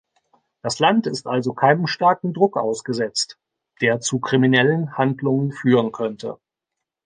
[0.63, 3.37] Das Land ist also keinem starken Druck ausgesetzt,
[3.81, 6.39] der zu kriminellen Handlungen führen könnte.